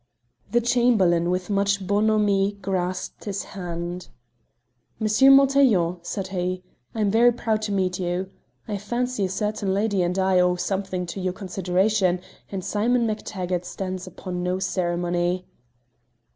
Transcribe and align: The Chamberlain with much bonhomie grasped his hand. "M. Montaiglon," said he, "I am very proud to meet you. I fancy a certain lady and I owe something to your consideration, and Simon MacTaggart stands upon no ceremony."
The 0.51 0.61
Chamberlain 0.61 1.29
with 1.29 1.51
much 1.51 1.85
bonhomie 1.85 2.53
grasped 2.59 3.25
his 3.25 3.43
hand. 3.43 4.07
"M. 4.99 5.05
Montaiglon," 5.35 5.99
said 6.01 6.29
he, 6.29 6.63
"I 6.95 7.01
am 7.01 7.11
very 7.11 7.31
proud 7.31 7.61
to 7.61 7.71
meet 7.71 7.99
you. 7.99 8.31
I 8.67 8.77
fancy 8.79 9.25
a 9.25 9.29
certain 9.29 9.75
lady 9.75 10.01
and 10.01 10.17
I 10.17 10.39
owe 10.39 10.55
something 10.55 11.05
to 11.05 11.19
your 11.19 11.33
consideration, 11.33 12.19
and 12.51 12.65
Simon 12.65 13.05
MacTaggart 13.05 13.63
stands 13.63 14.07
upon 14.07 14.41
no 14.41 14.57
ceremony." 14.57 15.45